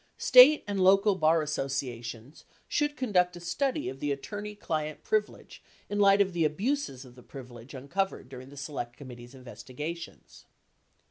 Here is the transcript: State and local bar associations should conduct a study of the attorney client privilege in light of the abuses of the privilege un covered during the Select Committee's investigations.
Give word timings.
State 0.17 0.63
and 0.67 0.79
local 0.83 1.13
bar 1.13 1.43
associations 1.43 2.43
should 2.67 2.97
conduct 2.97 3.35
a 3.35 3.39
study 3.39 3.87
of 3.87 3.99
the 3.99 4.11
attorney 4.11 4.55
client 4.55 5.03
privilege 5.03 5.61
in 5.91 5.99
light 5.99 6.21
of 6.21 6.33
the 6.33 6.43
abuses 6.43 7.05
of 7.05 7.13
the 7.13 7.21
privilege 7.21 7.75
un 7.75 7.87
covered 7.87 8.27
during 8.27 8.49
the 8.49 8.57
Select 8.57 8.97
Committee's 8.97 9.35
investigations. 9.35 10.45